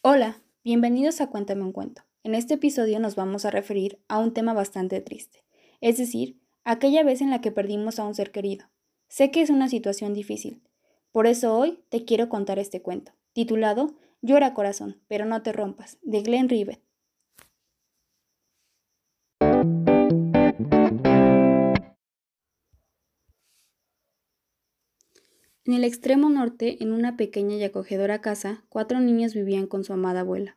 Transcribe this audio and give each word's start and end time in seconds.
Hola, 0.00 0.40
bienvenidos 0.62 1.20
a 1.20 1.26
Cuéntame 1.26 1.64
un 1.64 1.72
cuento. 1.72 2.02
En 2.22 2.36
este 2.36 2.54
episodio 2.54 3.00
nos 3.00 3.16
vamos 3.16 3.44
a 3.44 3.50
referir 3.50 4.00
a 4.06 4.20
un 4.20 4.32
tema 4.32 4.54
bastante 4.54 5.00
triste, 5.00 5.42
es 5.80 5.98
decir, 5.98 6.38
aquella 6.62 7.02
vez 7.02 7.20
en 7.20 7.30
la 7.30 7.40
que 7.40 7.50
perdimos 7.50 7.98
a 7.98 8.04
un 8.04 8.14
ser 8.14 8.30
querido. 8.30 8.66
Sé 9.08 9.32
que 9.32 9.42
es 9.42 9.50
una 9.50 9.68
situación 9.68 10.14
difícil, 10.14 10.62
por 11.10 11.26
eso 11.26 11.58
hoy 11.58 11.80
te 11.88 12.04
quiero 12.04 12.28
contar 12.28 12.60
este 12.60 12.80
cuento, 12.80 13.10
titulado 13.32 13.96
Llora 14.22 14.54
corazón, 14.54 15.02
pero 15.08 15.24
no 15.24 15.42
te 15.42 15.52
rompas, 15.52 15.98
de 16.02 16.22
Glenn 16.22 16.48
Rivet. 16.48 16.80
En 25.68 25.74
el 25.74 25.84
extremo 25.84 26.30
norte, 26.30 26.82
en 26.82 26.94
una 26.94 27.18
pequeña 27.18 27.56
y 27.56 27.62
acogedora 27.62 28.22
casa, 28.22 28.64
cuatro 28.70 29.00
niños 29.00 29.34
vivían 29.34 29.66
con 29.66 29.84
su 29.84 29.92
amada 29.92 30.20
abuela, 30.20 30.56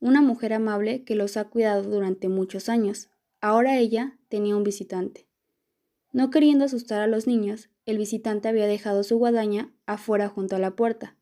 una 0.00 0.20
mujer 0.20 0.52
amable 0.52 1.04
que 1.04 1.14
los 1.14 1.36
ha 1.36 1.44
cuidado 1.44 1.84
durante 1.84 2.28
muchos 2.28 2.68
años. 2.68 3.08
Ahora 3.40 3.78
ella 3.78 4.18
tenía 4.28 4.56
un 4.56 4.64
visitante. 4.64 5.28
No 6.10 6.30
queriendo 6.30 6.64
asustar 6.64 7.00
a 7.00 7.06
los 7.06 7.28
niños, 7.28 7.70
el 7.86 7.98
visitante 7.98 8.48
había 8.48 8.66
dejado 8.66 9.04
su 9.04 9.16
guadaña 9.16 9.72
afuera 9.86 10.28
junto 10.28 10.56
a 10.56 10.58
la 10.58 10.74
puerta. 10.74 11.16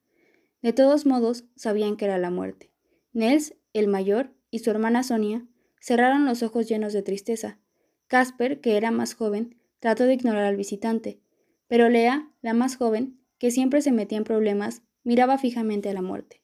De 0.62 0.72
todos 0.72 1.04
modos, 1.04 1.44
sabían 1.56 1.98
que 1.98 2.06
era 2.06 2.16
la 2.16 2.30
muerte. 2.30 2.72
Nels, 3.12 3.54
el 3.74 3.86
mayor, 3.86 4.32
y 4.50 4.60
su 4.60 4.70
hermana 4.70 5.02
Sonia 5.02 5.46
cerraron 5.78 6.24
los 6.24 6.42
ojos 6.42 6.70
llenos 6.70 6.94
de 6.94 7.02
tristeza. 7.02 7.58
Casper, 8.06 8.62
que 8.62 8.78
era 8.78 8.90
más 8.90 9.12
joven, 9.12 9.60
trató 9.78 10.04
de 10.04 10.14
ignorar 10.14 10.46
al 10.46 10.56
visitante, 10.56 11.20
pero 11.68 11.90
Lea, 11.90 12.30
la 12.40 12.54
más 12.54 12.76
joven, 12.76 13.18
que 13.38 13.50
siempre 13.50 13.82
se 13.82 13.92
metía 13.92 14.18
en 14.18 14.24
problemas, 14.24 14.82
miraba 15.04 15.38
fijamente 15.38 15.88
a 15.88 15.92
la 15.92 16.02
muerte. 16.02 16.42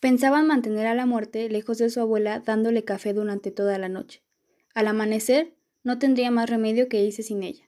Pensaban 0.00 0.48
mantener 0.48 0.88
a 0.88 0.94
la 0.94 1.06
muerte 1.06 1.48
lejos 1.48 1.78
de 1.78 1.88
su 1.88 2.00
abuela 2.00 2.40
dándole 2.40 2.84
café 2.84 3.12
durante 3.12 3.52
toda 3.52 3.78
la 3.78 3.88
noche. 3.88 4.24
Al 4.74 4.88
amanecer, 4.88 5.54
no 5.84 6.00
tendría 6.00 6.32
más 6.32 6.50
remedio 6.50 6.88
que 6.88 7.04
irse 7.04 7.22
sin 7.22 7.44
ella. 7.44 7.66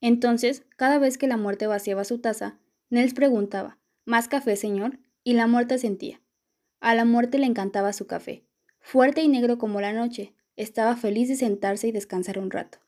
Entonces, 0.00 0.62
cada 0.76 1.00
vez 1.00 1.18
que 1.18 1.26
la 1.26 1.36
muerte 1.36 1.66
vaciaba 1.66 2.04
su 2.04 2.20
taza, 2.20 2.60
Nels 2.88 3.14
preguntaba, 3.14 3.78
¿Más 4.04 4.28
café, 4.28 4.54
señor? 4.54 5.00
Y 5.24 5.32
la 5.32 5.48
muerte 5.48 5.78
sentía. 5.78 6.20
A 6.78 6.94
la 6.94 7.04
muerte 7.04 7.40
le 7.40 7.46
encantaba 7.46 7.92
su 7.92 8.06
café, 8.06 8.44
fuerte 8.78 9.22
y 9.22 9.26
negro 9.28 9.58
como 9.58 9.80
la 9.80 9.92
noche, 9.92 10.35
estaba 10.56 10.96
feliz 10.96 11.28
de 11.28 11.36
sentarse 11.36 11.88
y 11.88 11.92
descansar 11.92 12.38
un 12.38 12.50
rato. 12.50 12.78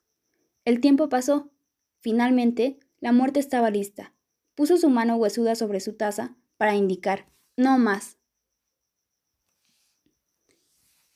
El 0.65 0.81
tiempo 0.81 1.09
pasó. 1.09 1.51
Finalmente, 1.99 2.79
la 2.99 3.11
muerte 3.11 3.39
estaba 3.39 3.69
lista. 3.69 4.13
Puso 4.55 4.77
su 4.77 4.89
mano 4.89 5.15
huesuda 5.15 5.55
sobre 5.55 5.79
su 5.79 5.93
taza 5.93 6.35
para 6.57 6.75
indicar, 6.75 7.27
no 7.55 7.77
más. 7.77 8.17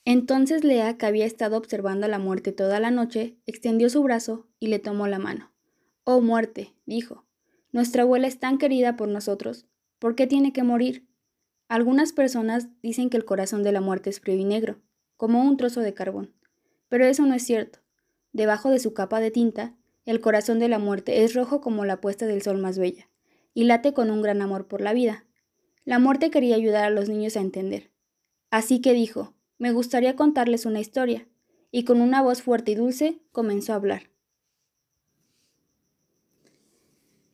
Entonces 0.06 0.64
Lea, 0.64 0.98
que 0.98 1.06
había 1.06 1.26
estado 1.26 1.58
observando 1.58 2.06
a 2.06 2.10
la 2.10 2.20
muerte 2.20 2.52
toda 2.52 2.80
la 2.80 2.92
noche, 2.92 3.38
extendió 3.46 3.90
su 3.90 4.04
brazo 4.04 4.48
y 4.60 4.68
le 4.68 4.80
tomó 4.80 5.08
la 5.08 5.20
mano. 5.20 5.54
Oh 6.04 6.20
muerte, 6.20 6.74
dijo, 6.86 7.26
nuestra 7.72 8.04
abuela 8.04 8.28
es 8.28 8.40
tan 8.40 8.58
querida 8.58 8.98
por 8.98 9.08
nosotros, 9.08 9.66
¿por 10.00 10.16
qué 10.16 10.28
tiene 10.28 10.52
que 10.52 10.64
morir? 10.64 11.08
Algunas 11.70 12.12
personas 12.12 12.68
dicen 12.82 13.10
que 13.10 13.16
el 13.16 13.24
corazón 13.24 13.64
de 13.64 13.72
la 13.72 13.80
muerte 13.80 14.10
es 14.10 14.20
frío 14.20 14.36
y 14.36 14.44
negro, 14.44 14.82
como 15.16 15.42
un 15.42 15.56
trozo 15.56 15.80
de 15.80 15.94
carbón. 15.94 16.34
Pero 16.94 17.08
eso 17.08 17.26
no 17.26 17.34
es 17.34 17.44
cierto. 17.44 17.80
Debajo 18.34 18.70
de 18.70 18.78
su 18.78 18.94
capa 18.94 19.20
de 19.20 19.32
tinta, 19.32 19.76
el 20.06 20.22
corazón 20.22 20.60
de 20.60 20.68
la 20.68 20.78
muerte 20.78 21.24
es 21.24 21.34
rojo 21.34 21.60
como 21.60 21.86
la 21.86 22.00
puesta 22.00 22.28
del 22.28 22.44
sol 22.44 22.60
más 22.60 22.78
bella, 22.78 23.10
y 23.56 23.64
late 23.64 23.96
con 23.96 24.12
un 24.12 24.22
gran 24.22 24.44
amor 24.44 24.68
por 24.68 24.80
la 24.80 24.94
vida. 24.94 25.26
La 25.86 25.98
muerte 25.98 26.30
quería 26.30 26.56
ayudar 26.56 26.84
a 26.84 26.92
los 26.92 27.10
niños 27.10 27.36
a 27.36 27.40
entender. 27.40 27.90
Así 28.52 28.80
que 28.80 28.94
dijo, 28.94 29.34
me 29.58 29.72
gustaría 29.72 30.16
contarles 30.16 30.68
una 30.68 30.82
historia, 30.82 31.28
y 31.72 31.84
con 31.84 32.00
una 32.00 32.22
voz 32.22 32.44
fuerte 32.44 32.74
y 32.74 32.76
dulce 32.76 33.24
comenzó 33.32 33.74
a 33.74 33.78
hablar. 33.78 34.12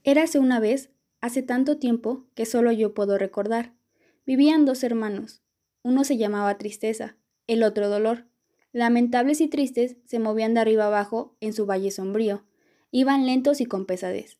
Érase 0.06 0.40
una 0.40 0.62
vez, 0.62 0.90
hace 1.20 1.44
tanto 1.44 1.80
tiempo 1.80 2.28
que 2.34 2.46
solo 2.46 2.72
yo 2.72 2.94
puedo 2.94 3.18
recordar. 3.18 3.74
Vivían 4.26 4.64
dos 4.64 4.86
hermanos. 4.86 5.42
Uno 5.84 6.06
se 6.06 6.16
llamaba 6.16 6.58
Tristeza, 6.58 7.18
el 7.46 7.64
otro 7.64 7.90
Dolor. 7.90 8.29
Lamentables 8.72 9.42
y 9.42 9.48
tristes, 9.48 9.98
se 10.06 10.20
movían 10.20 10.54
de 10.54 10.60
arriba 10.60 10.88
abajo 10.88 11.36
en 11.40 11.54
su 11.54 11.66
valle 11.66 11.90
sombrío. 11.90 12.46
Iban 12.92 13.26
lentos 13.26 13.62
y 13.62 13.66
con 13.66 13.86
pesadez. 13.86 14.40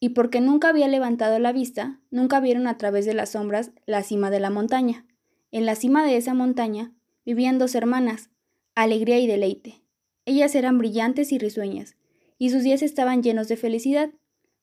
Y 0.00 0.10
porque 0.10 0.40
nunca 0.40 0.68
había 0.68 0.88
levantado 0.88 1.38
la 1.38 1.52
vista, 1.52 2.00
nunca 2.10 2.40
vieron 2.40 2.66
a 2.66 2.78
través 2.78 3.04
de 3.04 3.14
las 3.14 3.30
sombras 3.30 3.72
la 3.84 4.02
cima 4.02 4.30
de 4.30 4.40
la 4.40 4.50
montaña. 4.50 5.06
En 5.50 5.66
la 5.66 5.74
cima 5.74 6.06
de 6.06 6.16
esa 6.16 6.34
montaña 6.34 6.92
vivían 7.24 7.58
dos 7.58 7.74
hermanas, 7.74 8.30
Alegría 8.74 9.18
y 9.18 9.26
Deleite. 9.26 9.82
Ellas 10.24 10.54
eran 10.54 10.78
brillantes 10.78 11.32
y 11.32 11.38
risueñas, 11.38 11.96
y 12.38 12.50
sus 12.50 12.62
días 12.62 12.82
estaban 12.82 13.22
llenos 13.22 13.48
de 13.48 13.56
felicidad. 13.56 14.10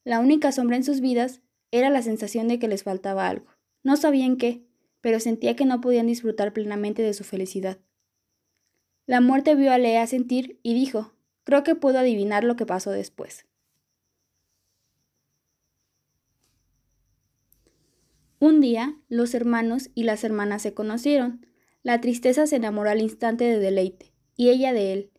La 0.04 0.20
única 0.20 0.52
sombra 0.52 0.76
en 0.76 0.84
sus 0.84 1.00
vidas 1.00 1.42
era 1.70 1.90
la 1.90 2.02
sensación 2.02 2.48
de 2.48 2.58
que 2.58 2.68
les 2.68 2.82
faltaba 2.82 3.28
algo. 3.28 3.46
No 3.82 3.96
sabían 3.96 4.36
qué, 4.36 4.64
pero 5.00 5.20
sentía 5.20 5.56
que 5.56 5.64
no 5.64 5.80
podían 5.80 6.06
disfrutar 6.06 6.52
plenamente 6.52 7.02
de 7.02 7.14
su 7.14 7.24
felicidad. 7.24 7.78
La 9.06 9.20
muerte 9.20 9.54
vio 9.54 9.72
a 9.72 9.78
Lea 9.78 10.06
sentir 10.06 10.58
y 10.62 10.74
dijo, 10.74 11.12
creo 11.44 11.62
que 11.62 11.76
puedo 11.76 11.98
adivinar 11.98 12.42
lo 12.44 12.56
que 12.56 12.66
pasó 12.66 12.90
después. 12.90 13.46
Un 18.38 18.60
día, 18.60 18.96
los 19.08 19.34
hermanos 19.34 19.90
y 19.94 20.02
las 20.04 20.22
hermanas 20.22 20.60
se 20.62 20.74
conocieron. 20.74 21.46
La 21.82 22.00
tristeza 22.00 22.46
se 22.46 22.56
enamoró 22.56 22.90
al 22.90 23.00
instante 23.00 23.44
de 23.44 23.58
deleite, 23.58 24.12
y 24.36 24.50
ella 24.50 24.72
de 24.72 24.92
él. 24.92 25.10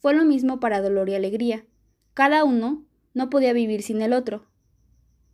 Fue 0.00 0.12
lo 0.14 0.24
mismo 0.24 0.58
para 0.58 0.80
dolor 0.82 1.08
y 1.08 1.14
alegría. 1.14 1.66
Cada 2.14 2.44
uno 2.44 2.84
no 3.12 3.30
podía 3.30 3.52
vivir 3.52 3.82
sin 3.82 4.02
el 4.02 4.12
otro. 4.12 4.46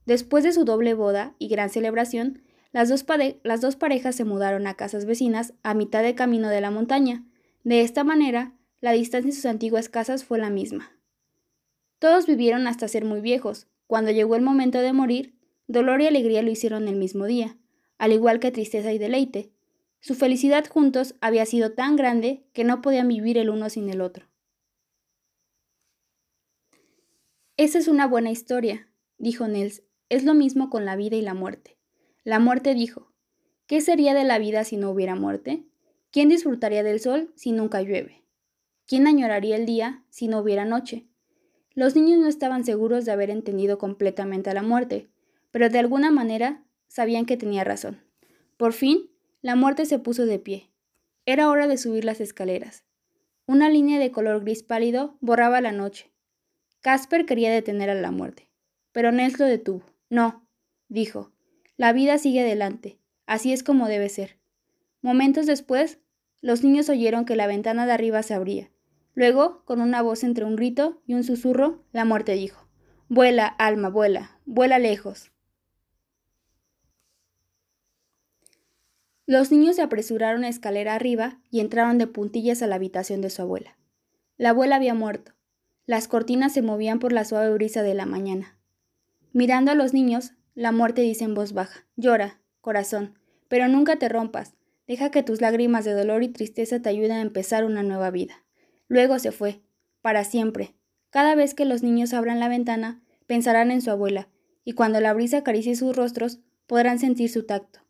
Después 0.05 0.45
de 0.45 0.53
su 0.53 0.65
doble 0.65 0.95
boda 0.95 1.35
y 1.39 1.49
gran 1.49 1.71
celebración, 1.71 2.43
las 2.73 2.89
dos, 2.89 3.05
las 3.43 3.61
dos 3.61 3.77
parejas 3.77 4.15
se 4.15 4.25
mudaron 4.25 4.67
a 4.67 4.75
casas 4.75 5.05
vecinas 5.05 5.55
a 5.63 5.75
mitad 5.75 6.03
de 6.03 6.15
camino 6.15 6.49
de 6.49 6.61
la 6.61 6.71
montaña. 6.71 7.25
De 7.65 7.81
esta 7.81 8.05
manera, 8.05 8.55
la 8.81 8.93
distancia 8.93 9.31
en 9.31 9.35
sus 9.35 9.47
antiguas 9.47 9.89
casas 9.89 10.25
fue 10.25 10.39
la 10.39 10.51
misma. 10.51 10.93
Todos 11.99 12.27
vivieron 12.27 12.67
hasta 12.67 12.89
ser 12.89 13.05
muy 13.05 13.21
viejos. 13.21 13.67
Cuando 13.87 14.11
llegó 14.11 14.37
el 14.37 14.43
momento 14.43 14.79
de 14.79 14.93
morir, 14.93 15.35
dolor 15.67 16.01
y 16.01 16.07
alegría 16.07 16.43
lo 16.43 16.51
hicieron 16.51 16.89
el 16.89 16.97
mismo 16.97 17.27
día, 17.27 17.59
al 17.99 18.13
igual 18.13 18.41
que 18.41 18.53
tristeza 18.53 18.93
y 18.93 18.99
deleite. 18.99 19.53
Su 20.01 20.15
felicidad 20.15 20.67
juntos 20.67 21.17
había 21.21 21.45
sido 21.45 21.73
tan 21.73 21.97
grande 21.97 22.47
que 22.53 22.65
no 22.65 22.81
podían 22.81 23.09
vivir 23.09 23.37
el 23.37 23.51
uno 23.51 23.69
sin 23.69 23.91
el 23.91 24.01
otro. 24.01 24.27
Esa 27.59 27.79
es 27.79 27.89
una 27.89 28.07
buena 28.07 28.31
historia, 28.31 28.89
dijo 29.19 29.47
Nels. 29.47 29.83
Es 30.09 30.25
lo 30.25 30.35
mismo 30.35 30.71
con 30.71 30.87
la 30.87 30.97
vida 30.97 31.17
y 31.17 31.23
la 31.23 31.35
muerte. 31.35 31.80
La 32.23 32.39
muerte 32.39 32.75
dijo, 32.75 33.13
¿qué 33.67 33.81
sería 33.81 34.13
de 34.13 34.25
la 34.25 34.39
vida 34.39 34.65
si 34.65 34.77
no 34.77 34.91
hubiera 34.91 35.15
muerte? 35.15 35.65
¿Quién 36.11 36.29
disfrutaría 36.29 36.83
del 36.83 37.01
sol 37.01 37.33
si 37.35 37.53
nunca 37.53 37.81
llueve? 37.81 38.23
¿Quién 38.87 39.07
añoraría 39.07 39.57
el 39.57 39.65
día 39.65 40.05
si 40.11 40.29
no 40.29 40.41
hubiera 40.41 40.67
noche? 40.67 41.07
Los 41.75 41.97
niños 41.97 42.19
no 42.19 42.29
estaban 42.29 42.65
seguros 42.65 43.05
de 43.07 43.13
haber 43.13 43.31
entendido 43.31 43.79
completamente 43.79 44.51
a 44.51 44.55
la 44.55 44.63
muerte, 44.63 45.09
pero 45.51 45.71
de 45.71 45.79
alguna 45.79 46.11
manera 46.11 46.63
sabían 46.89 47.25
que 47.25 47.39
tenía 47.39 47.65
razón. 47.65 48.03
Por 48.59 48.75
fin, 48.75 49.11
la 49.41 49.57
muerte 49.57 49.87
se 49.87 49.99
puso 49.99 50.27
de 50.27 50.39
pie. 50.39 50.71
Era 51.25 51.49
hora 51.49 51.69
de 51.69 51.79
subir 51.79 52.05
las 52.05 52.21
escaleras. 52.21 52.85
Una 53.47 53.71
línea 53.71 53.99
de 53.99 54.11
color 54.11 54.43
gris 54.43 54.63
pálido 54.63 55.17
borraba 55.21 55.61
la 55.61 55.73
noche. 55.73 56.13
Casper 56.83 57.25
quería 57.25 57.51
detener 57.51 57.89
a 57.89 57.95
la 57.95 58.11
muerte, 58.11 58.51
pero 58.93 59.11
Nels 59.11 59.39
lo 59.39 59.47
detuvo. 59.47 59.85
No, 60.09 60.47
dijo, 60.89 61.33
la 61.81 61.95
vida 61.95 62.19
sigue 62.19 62.43
adelante, 62.43 62.99
así 63.25 63.55
es 63.55 63.63
como 63.63 63.89
debe 63.89 64.11
ser. 64.11 64.37
Momentos 65.01 65.47
después, 65.47 65.99
los 66.43 66.63
niños 66.63 66.91
oyeron 66.91 67.25
que 67.25 67.37
la 67.37 67.47
ventana 67.47 67.87
de 67.87 67.93
arriba 67.93 68.23
se 68.23 68.35
abría. 68.35 68.71
Luego, 69.15 69.65
con 69.65 69.81
una 69.81 70.03
voz 70.03 70.23
entre 70.23 70.45
un 70.45 70.57
grito 70.57 71.01
y 71.07 71.15
un 71.15 71.25
susurro, 71.25 71.83
la 71.93 72.05
muerte 72.05 72.35
dijo, 72.35 72.69
Vuela, 73.09 73.47
alma, 73.47 73.89
vuela, 73.89 74.39
vuela 74.45 74.79
lejos. 74.79 75.33
Los 79.25 79.51
niños 79.51 79.77
se 79.77 79.83
apresuraron 79.83 80.45
a 80.45 80.51
escalera 80.51 80.95
arriba 80.95 81.41
y 81.51 81.61
entraron 81.61 81.97
de 81.97 82.07
puntillas 82.07 82.61
a 82.61 82.67
la 82.67 82.75
habitación 82.75 83.23
de 83.23 83.31
su 83.31 83.41
abuela. 83.41 83.79
La 84.37 84.51
abuela 84.51 84.77
había 84.77 84.93
muerto. 84.93 85.33
Las 85.87 86.09
cortinas 86.09 86.53
se 86.53 86.61
movían 86.61 86.99
por 86.99 87.15
la 87.15 87.25
suave 87.25 87.51
brisa 87.55 87.83
de 87.83 87.95
la 87.95 88.05
mañana. 88.05 88.59
Mirando 89.33 89.71
a 89.71 89.75
los 89.75 89.95
niños, 89.95 90.35
la 90.61 90.73
muerte 90.73 91.01
dice 91.01 91.25
en 91.25 91.33
voz 91.33 91.55
baja, 91.55 91.87
llora, 91.97 92.39
corazón, 92.61 93.19
pero 93.49 93.67
nunca 93.67 93.97
te 93.97 94.11
rompas, 94.11 94.57
deja 94.87 95.11
que 95.11 95.23
tus 95.23 95.41
lágrimas 95.41 95.87
de 95.87 95.95
dolor 95.95 96.23
y 96.23 96.29
tristeza 96.29 96.83
te 96.83 96.91
ayuden 96.91 97.13
a 97.13 97.23
empezar 97.23 97.65
una 97.65 97.83
nueva 97.83 98.11
vida. 98.11 98.45
Luego 98.87 99.19
se 99.19 99.33
fue, 99.33 99.63
para 100.03 100.23
siempre. 100.23 100.75
Cada 101.09 101.35
vez 101.35 101.55
que 101.55 101.65
los 101.65 101.83
niños 101.83 102.13
abran 102.13 102.41
la 102.41 102.49
ventana, 102.51 103.03
pensarán 103.27 103.71
en 103.71 103.81
su 103.81 103.91
abuela, 103.91 104.29
y 104.63 104.73
cuando 104.73 105.01
la 105.01 105.15
brisa 105.15 105.39
acaricie 105.39 105.77
sus 105.77 105.97
rostros, 105.97 106.41
podrán 106.67 106.99
sentir 106.99 107.31
su 107.31 107.47
tacto. 107.47 107.81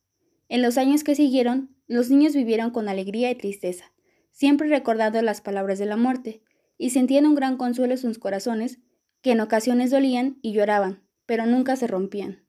En 0.48 0.62
los 0.62 0.78
años 0.78 1.02
que 1.02 1.16
siguieron, 1.16 1.74
los 1.88 2.08
niños 2.08 2.34
vivieron 2.36 2.70
con 2.70 2.88
alegría 2.88 3.32
y 3.32 3.34
tristeza, 3.34 3.92
siempre 4.30 4.68
recordando 4.68 5.20
las 5.22 5.40
palabras 5.40 5.80
de 5.80 5.86
la 5.86 5.96
muerte, 5.96 6.40
y 6.78 6.90
sentían 6.90 7.26
un 7.26 7.34
gran 7.34 7.56
consuelo 7.56 7.94
en 7.94 7.98
sus 7.98 8.20
corazones, 8.20 8.78
que 9.22 9.32
en 9.32 9.40
ocasiones 9.40 9.90
dolían 9.90 10.38
y 10.40 10.52
lloraban, 10.52 11.02
pero 11.26 11.46
nunca 11.46 11.74
se 11.74 11.88
rompían. 11.88 12.48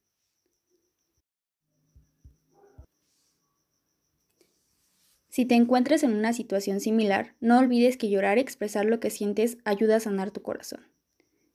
Si 5.32 5.46
te 5.46 5.56
encuentras 5.56 6.04
en 6.04 6.14
una 6.14 6.34
situación 6.34 6.82
similar, 6.82 7.36
no 7.40 7.58
olvides 7.58 7.96
que 7.96 8.10
llorar 8.10 8.38
y 8.38 8.42
expresar 8.42 8.84
lo 8.84 9.00
que 9.00 9.10
sientes 9.10 9.58
ayuda 9.64 9.96
a 9.96 10.00
sanar 10.02 10.32
tu 10.32 10.42
corazón. 10.42 10.82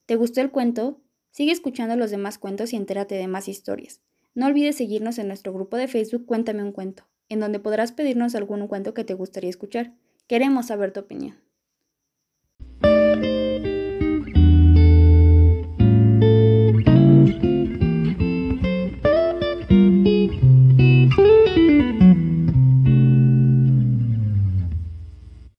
¿Te 0.07 0.17
gustó 0.17 0.41
el 0.41 0.51
cuento? 0.51 1.03
Sigue 1.31 1.53
escuchando 1.53 1.95
los 1.95 2.11
demás 2.11 2.39
cuentos 2.39 2.73
y 2.73 2.77
entérate 2.77 3.17
de 3.17 3.29
más 3.29 3.49
historias. 3.49 4.01
No 4.35 4.47
olvides 4.47 4.77
seguirnos 4.77 5.19
en 5.19 5.29
nuestro 5.29 5.53
grupo 5.53 5.77
de 5.77 5.89
Facebook 5.89 6.25
Cuéntame 6.25 6.63
un 6.63 6.73
cuento, 6.73 7.07
en 7.29 7.39
donde 7.39 7.61
podrás 7.61 7.93
pedirnos 7.93 8.35
algún 8.35 8.67
cuento 8.67 8.95
que 8.95 9.05
te 9.05 9.13
gustaría 9.13 9.51
escuchar. 9.51 9.93
Queremos 10.27 10.69
saber 10.69 10.93
tu 10.93 11.01
opinión. 11.01 11.46